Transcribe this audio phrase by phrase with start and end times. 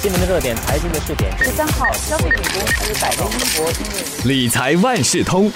[0.00, 1.36] 新闻的热点，财经的热点。
[1.38, 5.50] 十三号，消费品公司百威英博因为理财万事通，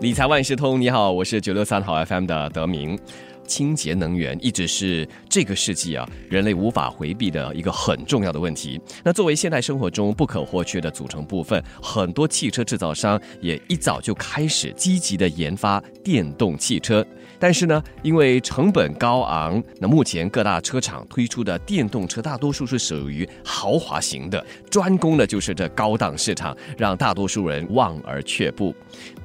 [0.00, 2.98] 理财万事通，你好，我是九六三号 FM 的德明。
[3.46, 8.80] 清洁能源一直是这个世纪啊人类无法回避的一个很重要的问题。
[9.02, 17.06] 那作为现代生活中不可或缺的组成部分，很多汽车制造商也一早就开始积极的研发电动汽车。
[17.38, 28.74] 但是呢，因为成本高昂，那目前各大车厂推出的电动车大多数是属于豪华型的，专攻的就是这高档市场，让大多数人望而却步。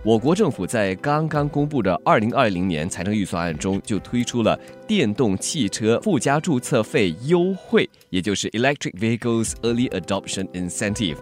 [0.04, 11.18] 我国政府在刚刚公布的二零二零年财政预算案中，就推出了电动汽车附加注册费优惠，也就是 Electric Vehicles Early Adoption Incentive。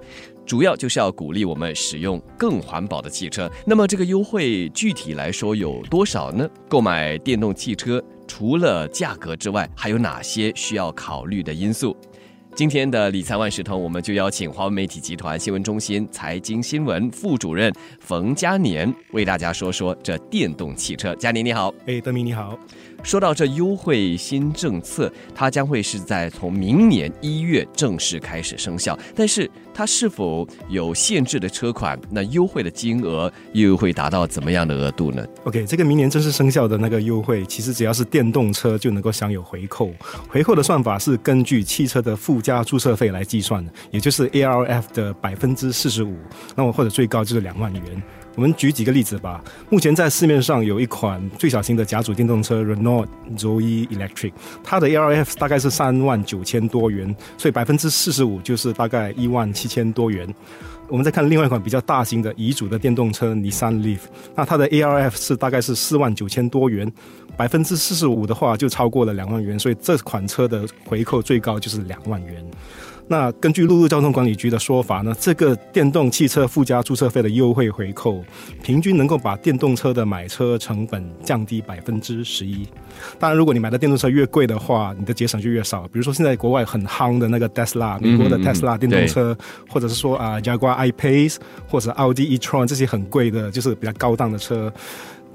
[0.46, 3.52] 主要就是要鼓励我们使用更环保的汽车。
[3.66, 6.50] 那么这个优惠具体来说有多少呢？
[6.70, 11.94] 购买电动汽车除了价格之外，还有哪些需要考虑的因素？
[12.58, 21.14] 今天的理财万事通，我们就邀请华为媒体集团新闻中心财经新闻副主任冯嘉年为大家说说这电动汽车。
[21.18, 22.58] 嘉年你好，哎，德明你好。
[23.04, 28.98] 说到这优惠新政策，它将会是在从明年一月正式开始生效。
[29.16, 32.00] 但是它是否有限制的车款？
[32.10, 39.92] 那优惠的金额又会达到怎么样的额度呢？OK，这个明年正式生效的那个优惠，其实只要是电动车就能够享有回扣。
[40.28, 46.18] 回扣的算法是根据汽车的附加注册费来计算的，也就是 ARF 的百分之四十五，
[46.56, 48.04] 那么或者最高就是两万元。
[48.38, 49.44] 我们举几个例子吧。
[49.68, 54.32] 目前在市面上有一款最小型的甲组电动车 Renault Zoe Electric，
[54.64, 60.32] 它的 ARF 大概是三万九千多元，所以百分之四十五就是大概一万七千多元。
[60.88, 64.02] 我们再看另外一款比较大型的乙组的电动车 Nissan Leaf，
[64.36, 66.90] 那它的 ARF 是大概是四万九千多元，
[67.36, 72.46] 百分之四十五的话就超过了两万元，所以这款车的回扣最高就是两万元。
[73.08, 78.22] 那根据陆路交通管理局的说法呢，这个电动汽车附加注册费的优惠回扣，
[78.62, 82.68] 平均能够把电动车的买车成本降低百分之十一。
[83.18, 85.84] 当然，如果你买的电动车越贵的话，你的节省就越少。
[85.84, 89.38] 比如说现在国外很夯的那个 Tesla，美国的 Tesla 电动车，
[89.70, 94.72] 或者是说啊 Jaguar I-Pace 或者奥迪 e-tron 这些很贵的，就是比较高档的车。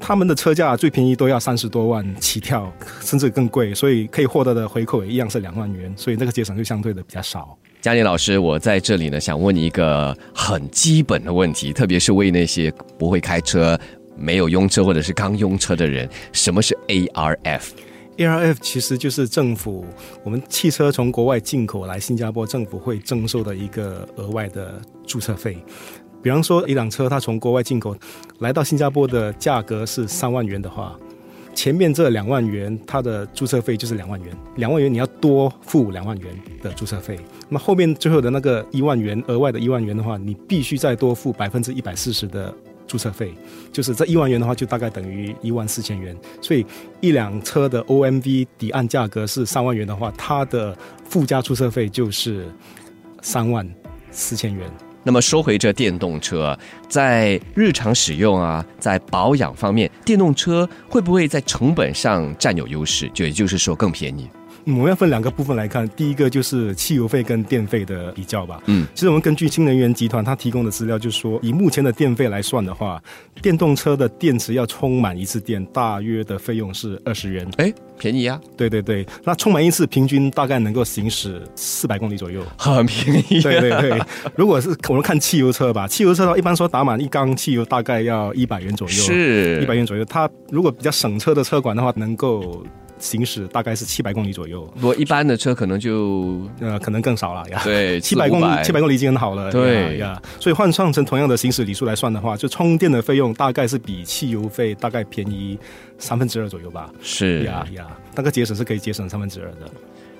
[0.04, 2.70] 他们的车价最便宜都要三十多万起跳，
[3.00, 7.56] 甚至更贵，所以可以获得的回扣也一样是两万元，所以那个节省就相对的比较少。
[7.80, 12.68] 嘉年老师，我在这里呢，想问你一个很基本的问题，特别是为那些
[12.98, 13.78] 不会开车、
[14.16, 19.86] 没有用车或者是刚用车的人，什么是 ARF？ARF 其实就是政府
[20.22, 25.56] 我们汽车从国外进口来新加坡，政府会征收的一个额外的注册费。
[26.22, 27.96] 比方说，一辆车它从国外进口
[28.38, 30.96] 来到新加坡的价格是三万元的话，
[31.54, 36.28] 前面这两万元它的注册费就是两万元，两万元你要多付两万元
[36.62, 37.18] 的注册费。
[37.48, 42.54] 那么后面最后的那个一万元额外的一万元的话，你必须再多付百分之一百四十的
[42.86, 43.34] 注册费，
[43.72, 46.16] 就是这一万元的话就大概等于一万四千元。
[46.40, 46.64] 所以
[47.00, 52.46] 一辆车的 OMV 抵按价格是三万元的话，它的附加注册费就是
[53.20, 53.68] 三万
[54.12, 54.70] 四千元。
[55.04, 56.56] 那么说回这电动车，
[56.88, 63.10] 在日常使用啊，在保养方面，电动车会不会在成本上占有优势？
[63.12, 64.28] 就也就是说更便宜。
[64.64, 68.62] 我们要分两个部分来看，第一个就是汽油费跟电费的比较吧。
[68.66, 73.02] 嗯，其实我们根据新能源集团它提供的资料，就是说以目前的电费来算的话，
[73.42, 77.46] 电动车的电池要充满一次电，大约的费用是二十元。
[77.56, 78.40] 哎，便宜啊！
[78.56, 83.40] 对对对，那充满一次平均大概能够行驶四百公里左右，很便宜。
[83.40, 84.00] 对对对，
[84.36, 90.04] 如果是我们看汽油车吧，汽油车的话，一般说打满一缸汽油大概要一百元左右，是一百元左右。
[90.04, 92.64] 它如果比较省车的车管的话，能够。
[93.02, 97.60] 行驶大概是七百公里左右，不过一般的车可能就呃可能更少了呀。
[97.64, 99.50] 对， 七百公里七百公里已经很好了。
[99.50, 105.58] 对呀，所以换算成同样的行驶里数来算的话，就充电的费用大概是比汽油费大概便宜
[105.98, 106.88] 三分之二左右吧。
[107.02, 109.68] 是呀呀，那个节省是可以节省三分之二的。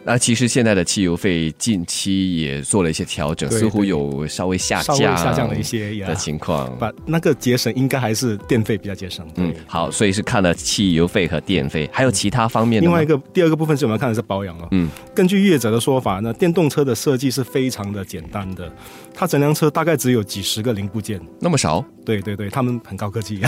[0.05, 6.77] 那其实现在的汽油费近期也做了一些调整，似乎有稍微下降、下降了一些的情况。
[6.77, 9.25] 把那个节省应该还是电费比较节省。
[9.37, 12.83] 嗯，好，所以是看了汽油费和电费，还有其他方面。
[12.83, 14.69] 另外一个第二个部分是我们看的是保养了。
[14.73, 18.69] 嗯，根据业者的说法，呢，电动车的设计是非常的简单的，
[19.15, 21.85] 它整辆车大概只有几十个零部件，那么少？
[22.05, 23.41] 对对对，他们很高科技。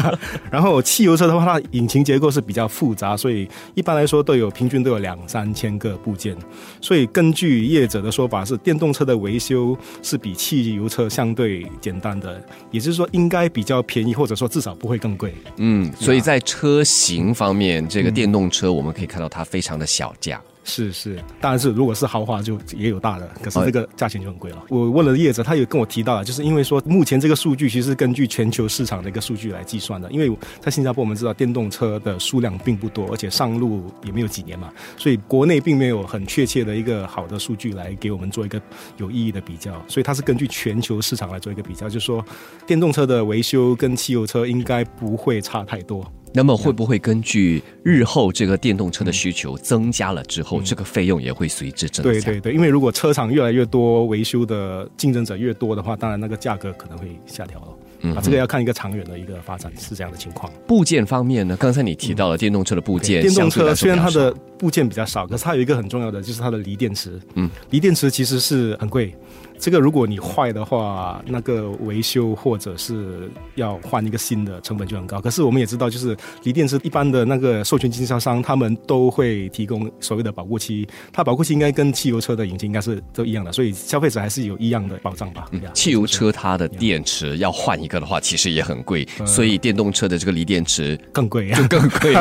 [0.52, 5.98] 然后汽油车的话，它引擎结构是比较复杂，所以一般来说都有平均都有两三千个。
[6.02, 6.36] 部件，
[6.80, 15.32] 所以根据业者的说法是，电动车的维修是比汽油车相对简单的，也就是说应该比较便宜，或者说至少不会更贵。
[15.58, 20.42] 嗯，所以在车型方面，这个电动车我们可以看到它非常的小价。
[20.64, 24.62] 是是，当然是如果是豪华就也有大的，可是这个价钱就很贵了。
[24.68, 30.30] 我问了业者，他有跟我提到了，就是因为说目前这个数据其实是根据全球市场的一个数据来计算的，因为
[30.60, 38.60] 在新加坡我们知道电动车的数量并不多，而且上路也没有几年嘛，所以国内并没有很确切的一个好的数据来给我们做一个
[38.98, 42.24] 有意义的比较，所以它是根据全球市场来做一个比较，就是说
[42.66, 46.06] 电动车的维修跟汽油车应该不会差太多。
[46.32, 52.10] 那么会不会根据日后这个电动车的需求增加了之后，这个费用也会随之增加？
[52.10, 57.68] 对对对，因为如果车厂越来越多，维修的竞争者越多的话，当然那个价格可能会下调了。
[58.04, 60.52] 嗯，啊，这个要看一个长远的一个发展是这样的情况。
[60.66, 67.20] 部件方面呢，刚才你提到了电动车的部件，电动车虽然它的部件比较少，可是它有一个很重要的就是它的锂电池。
[67.34, 69.14] 嗯，锂电池其实是很贵。
[69.62, 75.20] 这个如果你坏的话，那个维修或者是要换一个新的成本就很高。
[75.20, 80.84] 可是我们也知道，就是锂电池一般的那个授权经销商，他们都会提供所谓的保护期。
[81.12, 85.48] 它保护期应该跟汽油车的引擎应该是都一样的，所以消费者还是有一样的保障吧。
[85.72, 92.14] 汽油车它的电池要换一个的话，其实也很贵，所以电动车的这个锂电池更贵，就 更贵？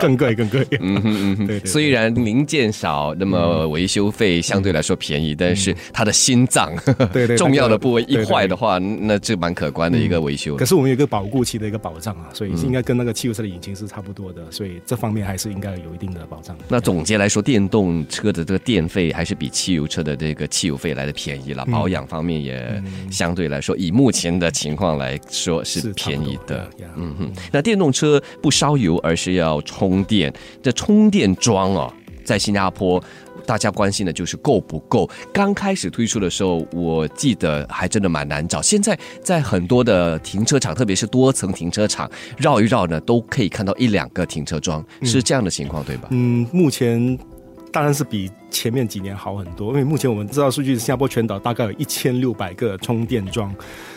[0.00, 0.66] 更贵，更贵。
[0.80, 1.60] 嗯嗯嗯，对。
[1.60, 6.72] 虽然零件少，那么维修费相对来说便宜，但是它的心脏，
[7.12, 10.56] 对对，重要的部位一坏的话，那这蛮可观的一个维修。
[10.56, 16.56] 可是我们有一个保固期的一个保障啊，所以应该跟那个汽油车的引擎是差不多的，所以这方面还是应该有一定的保障。
[16.68, 26.68] 那总结来说，电动车的这个电费还是比汽油车的这个汽油费来的便宜了，保养方面也相对来说，以目前的情况来说是便宜的。
[26.96, 31.92] 嗯哼，那电动车不烧油，而是要充电，这充电桩啊，
[32.24, 33.02] 在新加坡。
[33.48, 35.08] 大家关心的就是够不够。
[35.32, 38.60] 刚开始推出的时候，我记得还真的蛮难找。
[38.60, 46.08] 现在在很多的停车场，特别是多层停车场，绕一绕呢，都可以看到一两个停车桩，是这样的情况，对吧？
[46.10, 47.18] 嗯，目前
[47.70, 53.54] 当然是比前面几年好很多，因为目前我们知道数据，新加坡全岛大概有一千六百个充电桩。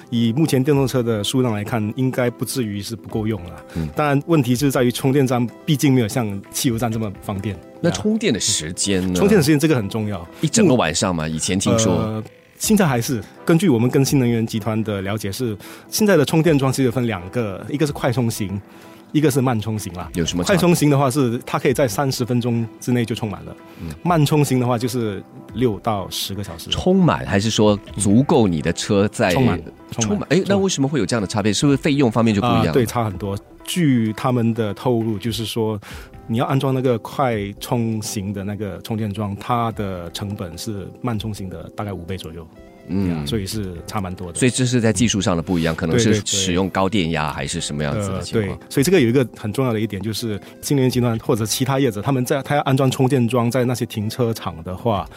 [0.10, 3.66] 以目前电动车的数量来看，应该不至于是不够用了。
[3.76, 7.56] 嗯，当然问题就是在于充电站，毕竟没有像汽油站这么方便。
[7.80, 9.14] 那充电的时间呢？
[9.16, 11.26] 充电的时间这个很重要，一整个晚上嘛。
[11.26, 12.22] 以前听说，
[12.58, 15.58] 现在还是根据我们跟新能源集团的了解，是
[15.88, 18.62] 现在的充电桩其实分两个，一个是快充型。
[19.12, 23.56] 一个是慢充型啦，有什么快充型的话是它可以在三十分钟之内就充满了，
[24.04, 25.22] 慢充型的话就是
[25.54, 26.70] 六到十个小时。
[26.70, 29.62] 充满还是说足够你的车在充满？
[29.92, 30.28] 充满？
[30.30, 31.52] 哎，那为什么会有这样的差别？
[31.52, 32.72] 是不是费用方面就不一样？
[32.72, 33.38] 对，差很多。
[33.64, 35.80] 据他们的透露，就是说
[36.28, 42.46] 你要安装那个快充型的那个充电桩，它的成本是慢充型的大概五倍左右。
[42.88, 44.40] 嗯，所以是差蛮多的。
[44.40, 48.58] 所以这是在技术上的不一样，可能是使用高电压还是什么样子的情况。
[48.58, 55.08] 对，所以这个有一个很重要的一点，就是新能源集团或者其他业者，他们在他要安装充电桩在那些停车场的话。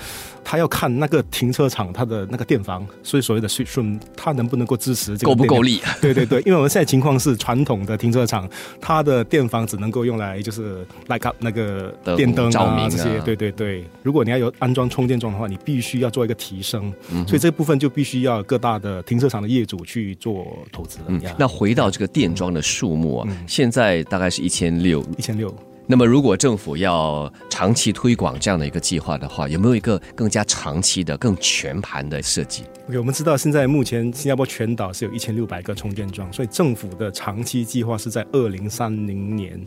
[0.46, 5.80] 他要看那个停车场它的那个电房，所以所谓的顺顺，它能不能够支持这个够不够力？
[6.02, 8.46] 对对对，因为我们现在情况是传统的停车场，
[8.78, 13.18] 它的电房只能够用来就是 like up 那个电灯啊这些。
[13.20, 16.92] 对对对，如果你要有安装充电桩的话，你必须要做一个提升，
[17.26, 21.34] 所以这部分就必须要各大的停车场的业主去做投资了。
[21.38, 25.54] 那回到这个电桩的数目啊，现在大概是一千六，一千六。
[25.86, 39.60] 那么，如果政府要长期推广这样的一个计划的话，有没有一个更加长期的、更全盘的设计？OK，我们知道现在目前新加坡全岛是有一千六百个充电桩，所以政府的长期计划是在二零三零年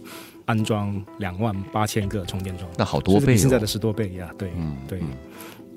[0.45, 2.67] 安装两万八千个充电桩。
[2.79, 4.27] 那好多倍，现在的十多倍呀！
[4.39, 4.99] 对，嗯，对。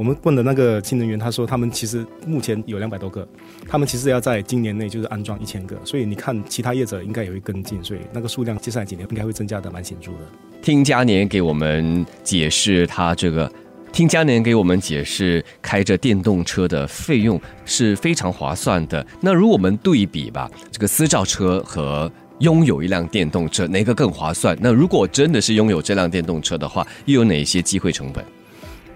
[0.00, 3.28] 我们问的那个新能源，他说他们其实目前有两百多个，
[3.68, 10.18] 他们其实要在今年内就是安装一千个，所以你看其他业者应该也会跟进，所以那个数量接下来几年应该会增加的蛮显著的。
[10.62, 13.52] 听嘉年给我们解释，他这个
[13.92, 19.06] 听嘉年给我们解释，开着电动车的费用是非常划算的。
[19.20, 24.56] 那如果我们对比吧，这个私造车和拥有一辆电动车，哪个更划算？
[24.62, 28.24] 那如果真的是拥有这辆电动车的话，又有哪些机会成本？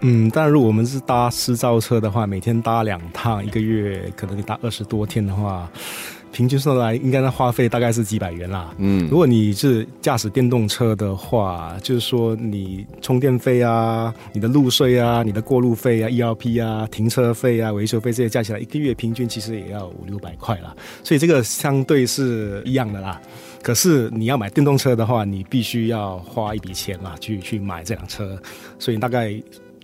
[0.07, 5.67] 嗯，但如果我们是搭私造车的话，每天搭两趟，一个月可能你搭二十多天的话，
[6.31, 8.71] 平均算来应该那花费大概是几百元啦。
[8.77, 20.77] 嗯，如果你是驾驶电动车的话，就是说你充电费啊、你的路税啊、你的过路费啊、ERP 啊、停车费啊、维修费这些加起来，一个月平均其实也要五六百块啦。
[21.03, 23.19] 所以这个相对是一样的啦。
[23.63, 28.39] 可是你要买电动车的话，你必须要花一笔钱啦，去去买这辆车，
[28.79, 29.35] 所以大概。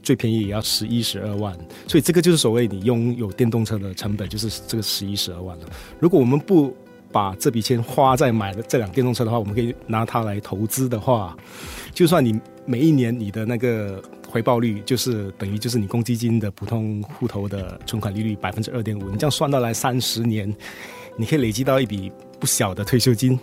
[0.02, 5.64] 最便宜也要十一十二万，所以这个就是所谓你拥有电动车的成本，就是这个十一十二万了。
[5.98, 6.74] 如果我们不
[7.12, 11.36] 把这笔钱花在买了这辆电动车的话，我们可以拿它来投资的话，
[11.92, 20.54] 就算你每一年你的那个回报率就是等于就是你公积金的普通户头的存款利率百分之二点五，你这样算到来三十年，
[21.16, 23.38] 你可以累积到一笔不小的退休金。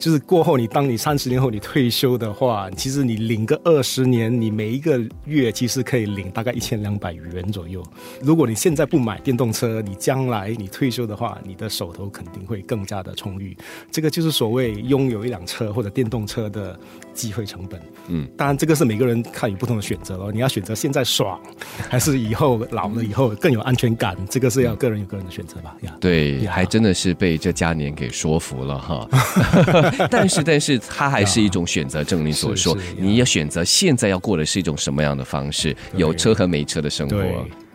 [0.00, 7.84] 就是过后，你当你三十年后你退休的话，其实你领个二十年，你每一个月其实可以领大概一千两百元左右。
[8.22, 13.54] 如果你现在不买电动车，你将来你退休的话，你的手头肯定会更加的充裕。
[13.90, 16.80] 这个就是所谓拥有一辆车或者电动车的
[17.14, 17.80] 机会成本。
[18.08, 20.32] 嗯，当然这个是每个人看有不同的选择咯。
[20.32, 21.40] 你要选择现在爽，
[21.88, 24.16] 还是以后老了以后更有安全感？
[24.28, 25.76] 这个是要个人有个人的选择吧。
[25.82, 29.08] 呀，对，还真的是被这嘉年给说服了哈。
[30.10, 32.02] 但是，但是它还是一种选择。
[32.02, 35.76] 正如你所说，你要选择现在要过的是一种什么样的方式？
[35.94, 37.16] 有车和没车的生活。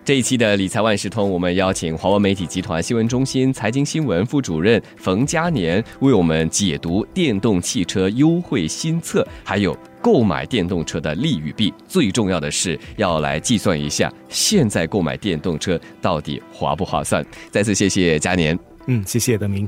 [0.06, 11.74] 这一期的理财万事通，我们邀请华为媒体集团新闻中心财经新闻副主任冯嘉年为我们解读电动汽车优惠新策，还有购买电动车的利与弊。
[11.88, 17.26] 最重要的是要来计算一下，现在购买电动车到底划不划算？
[17.50, 18.56] 再次谢谢嘉年。
[18.86, 19.68] 嗯，谢谢德明。